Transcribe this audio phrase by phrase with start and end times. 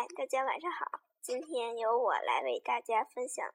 [0.00, 0.86] 嗨，大家晚上好！
[1.20, 3.46] 今天由我来为大家分享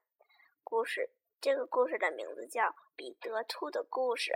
[0.64, 1.10] 故事。
[1.41, 2.61] 这个故事的名字叫
[2.95, 4.31] 《彼得兔的故事》。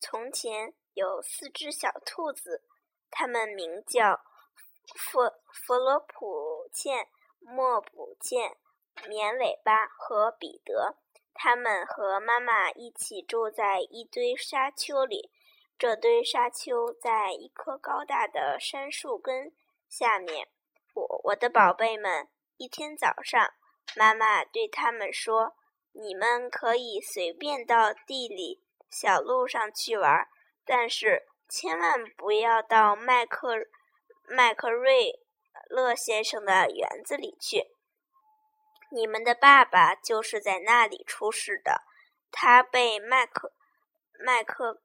[0.00, 2.64] 从前有四只小兔子，
[3.08, 4.20] 它们名叫
[4.96, 5.20] 弗
[5.52, 7.06] 弗罗普茜、
[7.38, 8.56] 莫普茜、
[9.06, 10.96] 绵尾巴和彼得。
[11.34, 15.30] 它们和妈妈一起住在一堆沙丘里。
[15.78, 19.54] 这堆沙丘在一棵高大的杉树根
[19.88, 20.48] 下面。
[20.94, 22.28] 我我的宝贝们，
[22.58, 23.54] 一天早上，
[23.96, 25.56] 妈妈对他们说
[25.92, 30.28] ：“你们可以随便到地里小路上去玩，
[30.66, 33.54] 但是千万不要到麦克
[34.28, 35.20] 麦克瑞
[35.70, 37.68] 勒先生的园子里去。
[38.90, 41.84] 你们的爸爸就是在那里出事的，
[42.30, 43.54] 他被麦克
[44.22, 44.82] 麦克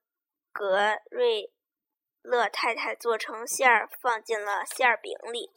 [0.53, 1.51] 格瑞
[2.21, 5.51] 勒太太做成馅儿，放进了馅儿饼里。”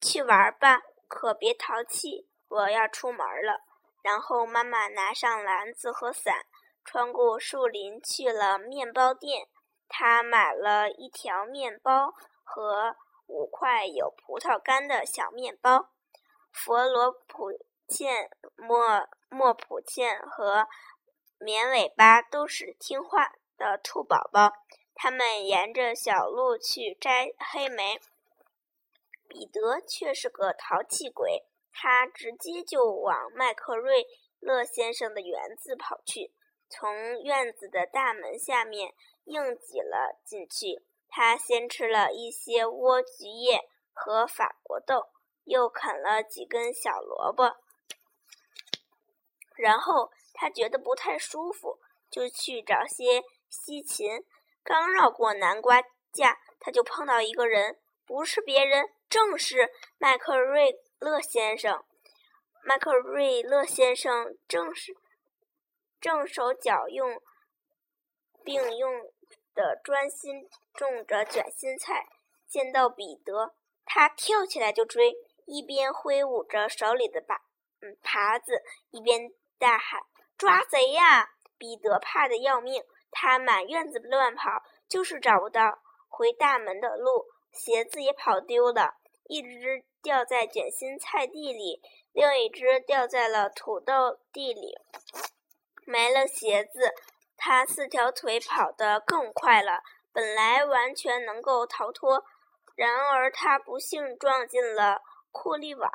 [0.00, 2.28] 去玩吧，可别淘气！
[2.48, 3.62] 我要出门了。
[4.02, 6.46] 然后妈妈拿上篮子和伞，
[6.84, 9.48] 穿过树林去了面包店。
[9.88, 12.96] 她买了一条面包和
[13.26, 15.90] 五块有葡萄干的小面包。
[16.52, 17.52] 佛罗普
[17.86, 20.68] 茜、莫莫普茜和
[21.38, 24.52] 绵尾巴都是听话的兔宝宝。
[24.94, 28.00] 他们沿着小路去摘黑莓。
[29.28, 34.06] 彼得却是个淘气鬼，他直接就往麦克瑞
[34.40, 36.32] 勒先生的园子跑去，
[36.68, 40.82] 从院子的大门下面硬挤了进去。
[41.10, 45.08] 他先吃了一些莴苣叶和法国豆，
[45.44, 47.56] 又啃了几根小萝卜，
[49.56, 54.24] 然后他觉得不太舒服，就去找些西芹。
[54.62, 58.90] 刚绕过南瓜架，他就碰到一个人，不是别人。
[59.08, 61.84] 正是麦克瑞勒先生。
[62.62, 64.96] 麦克瑞勒先生正是
[66.00, 67.20] 正手脚用
[68.44, 69.10] 并用
[69.54, 72.06] 的专心种着卷心菜。
[72.46, 77.36] 见到彼得，他跳起来就追，一边挥舞着手里的把
[77.80, 80.00] 嗯耙子，一边大喊
[80.36, 88.94] ：“抓贼呀！”彼得怕得要命，他满院子乱跑，就是找不到回大门的路，鞋子也跑丢了。
[89.28, 91.80] 一只掉在卷心菜地里，
[92.12, 94.74] 另一只掉在了土豆地里。
[95.86, 96.92] 没了鞋子，
[97.36, 99.82] 他四条腿跑得更快了。
[100.12, 102.24] 本来完全能够逃脱，
[102.74, 105.90] 然而他不幸撞进了库利网，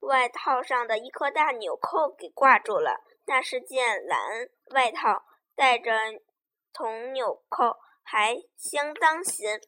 [0.00, 3.02] 外套上的一颗大纽扣给挂住了。
[3.26, 5.24] 那是件蓝外套，
[5.54, 5.92] 带着
[6.72, 9.60] 铜纽扣，还相当新。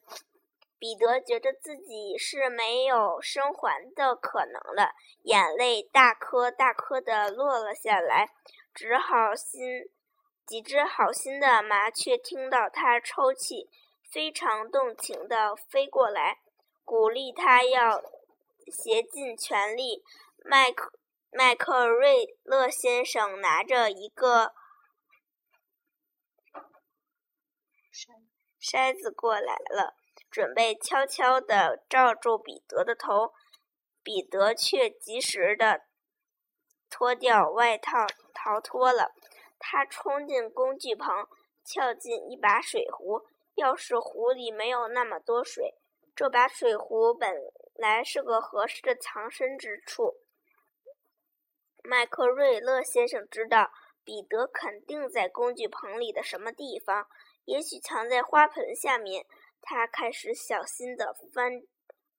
[0.79, 4.93] 彼得觉得自己是没有生还的可能了，
[5.23, 8.29] 眼泪大颗大颗的落了下来。
[8.73, 9.89] 只好心
[10.45, 13.69] 几只好心的麻雀听到他抽泣，
[14.03, 16.39] 非常动情的飞过来，
[16.85, 17.99] 鼓励他要
[18.71, 20.03] 竭尽全力。
[20.45, 20.93] 麦克
[21.31, 24.53] 麦克瑞勒先生拿着一个
[28.61, 29.95] 筛子过来了。
[30.37, 33.33] 准备悄悄地罩住彼得的头，
[34.03, 35.81] 彼得却及时地
[36.91, 38.05] 脱掉外套
[38.35, 39.15] 逃脱了。
[39.57, 41.27] 他冲进工具棚，
[41.63, 43.25] 撬进一把水壶。
[43.55, 45.73] 要是壶里没有那么多水，
[46.15, 47.35] 这把水壶本
[47.73, 50.17] 来是个合适的藏身之处。
[51.81, 53.71] 麦克瑞勒先生知道
[54.03, 57.07] 彼得肯定在工具棚里的什么地方，
[57.45, 59.25] 也许藏在花盆下面。
[59.69, 61.61] 他开始小心地翻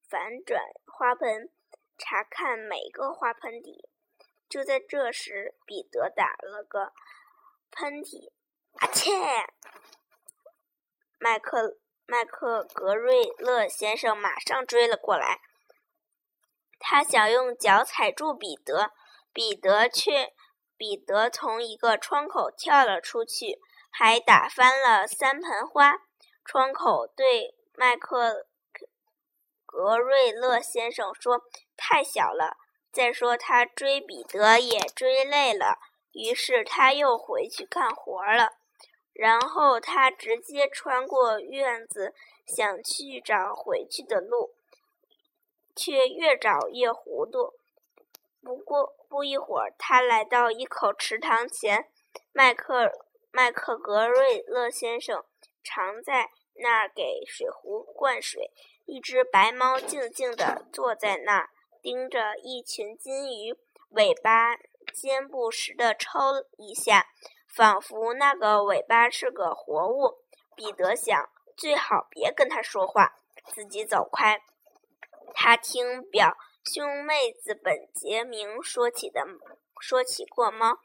[0.07, 1.49] 反转花盆，
[1.97, 3.89] 查看每个花盆底。
[4.47, 6.93] 就在这时，彼得打了个
[7.71, 8.31] 喷嚏，
[8.73, 9.11] 阿切！
[11.17, 15.41] 麦克麦克格瑞勒先生马上追了过来，
[16.77, 18.91] 他想用脚踩住彼得，
[19.33, 20.35] 彼得却
[20.77, 23.59] 彼得从一个窗口跳了出去，
[23.89, 26.08] 还打翻了三盆花。
[26.51, 28.47] 窗口对麦克
[29.67, 31.43] 格瑞勒先生说
[31.77, 32.57] ：“太小了。
[32.91, 35.77] 再说他追彼得也追累了，
[36.11, 38.53] 于是他又回去干活了。
[39.13, 42.15] 然后他直接穿过院子，
[42.47, 44.55] 想去找回去的路，
[45.75, 47.53] 却越找越糊涂。
[48.41, 51.91] 不过不一会儿，他来到一口池塘前，
[52.31, 52.91] 麦克
[53.29, 55.23] 麦克格瑞勒先生
[55.63, 58.51] 常在。”那儿给水壶灌水，
[58.85, 61.49] 一只白猫静静地坐在那儿，
[61.81, 63.55] 盯着一群金鱼
[63.89, 64.55] 尾巴
[64.93, 66.19] 尖不时地抽
[66.57, 67.07] 一下，
[67.47, 70.23] 仿佛那个尾巴是个活物。
[70.55, 73.15] 彼得想，最好别跟他说话，
[73.47, 74.41] 自己走开。
[75.33, 76.35] 他听表
[76.65, 79.25] 兄妹子本杰明说起的
[79.79, 80.79] 说起过猫。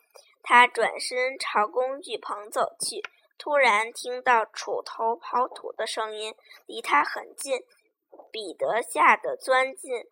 [0.46, 3.02] 他转身朝工具棚走去，
[3.44, 7.60] 突然听到锄头刨土的声音，离他很近。
[8.32, 10.06] 彼得吓得钻进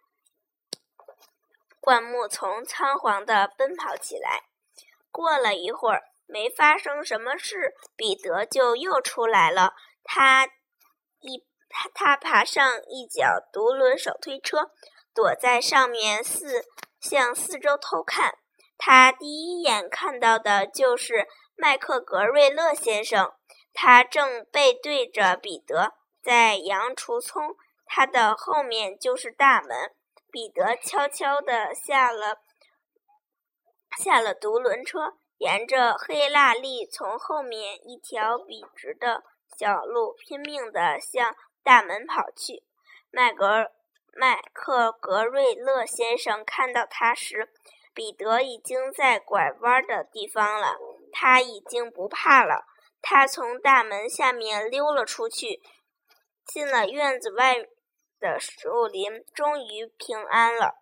[1.81, 4.43] 灌木丛，仓皇地奔跑起来。
[5.11, 9.73] 过了一会儿，没发生什么事，彼得就又出来了。
[10.05, 10.47] 他
[11.21, 14.73] 一他他爬上一脚独轮手推车，
[15.15, 16.67] 躲在上面四
[17.01, 18.35] 向四周偷看。
[18.77, 23.35] 他第一眼看到的就是麦克格瑞勒先生，
[23.73, 27.57] 他正背对着彼得在扬除葱，
[27.87, 29.95] 他的后面就是大门。
[30.31, 32.39] 彼得悄悄地下了
[33.99, 39.23] 下了独轮车，沿着黑蜡粒从后面一条笔直的
[39.59, 42.65] 小路拼命地向大门跑去。
[43.11, 43.71] 麦格
[44.15, 47.53] 麦克格瑞勒先生看到他时。
[47.95, 50.79] 彼得已经在拐弯的地方了，
[51.13, 52.65] 他已经不怕了。
[53.01, 55.61] 他从大门下面溜了出去，
[56.47, 57.57] 进了院子外
[58.19, 60.77] 的树林，终于平安了。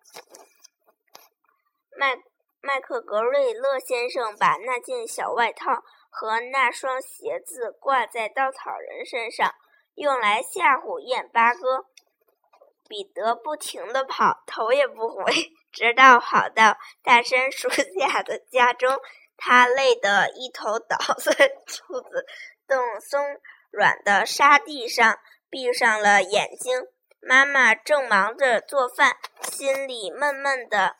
[1.97, 2.17] 麦
[2.61, 9.53] 麦克格瑞勒先生把那件小外套和那双鞋子挂在稻草人身上，
[9.95, 11.87] 用来吓唬燕八哥。
[12.87, 15.33] 彼得不停地跑，头也不回。
[15.71, 18.99] 直到跑到大山树下的家中，
[19.43, 22.27] 他累得一头倒 在兔子
[22.67, 23.19] 洞松
[23.71, 25.17] 软的沙地上，
[25.49, 26.79] 闭上了眼睛。
[27.19, 30.95] 妈妈正忙着做饭，心里闷闷的，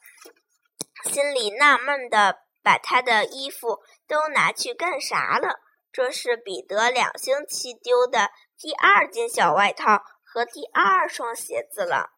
[1.03, 5.59] 心里纳闷的，把他的衣服都拿去干啥了？
[5.91, 12.09] 这是彼得两星期丢的第二件小外套和第二双鞋子了。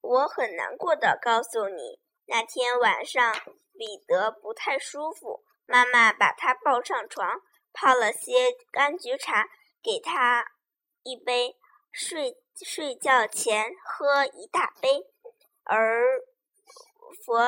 [0.00, 3.34] 我很难过的告诉你，那天晚上
[3.72, 7.42] 彼得不太舒服，妈妈把他抱上床，
[7.74, 8.32] 泡了些
[8.72, 9.46] 柑橘茶
[9.82, 10.46] 给他
[11.02, 11.56] 一杯，
[11.92, 12.34] 睡
[12.64, 15.04] 睡觉前喝一大杯，
[15.64, 16.22] 而
[17.22, 17.38] 佛。